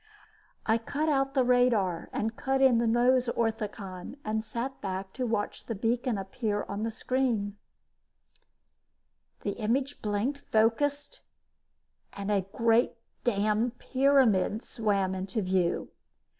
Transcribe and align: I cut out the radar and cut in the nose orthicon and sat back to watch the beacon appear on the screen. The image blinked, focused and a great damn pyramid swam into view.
I 0.65 0.79
cut 0.79 1.09
out 1.09 1.35
the 1.35 1.43
radar 1.43 2.09
and 2.11 2.35
cut 2.35 2.59
in 2.59 2.79
the 2.79 2.87
nose 2.87 3.27
orthicon 3.29 4.17
and 4.25 4.43
sat 4.43 4.81
back 4.81 5.13
to 5.13 5.27
watch 5.27 5.67
the 5.67 5.75
beacon 5.75 6.17
appear 6.17 6.65
on 6.67 6.81
the 6.81 6.89
screen. 6.89 7.55
The 9.41 9.51
image 9.51 10.01
blinked, 10.01 10.39
focused 10.51 11.19
and 12.13 12.31
a 12.31 12.47
great 12.51 12.95
damn 13.23 13.69
pyramid 13.77 14.63
swam 14.63 15.13
into 15.13 15.43
view. 15.43 15.91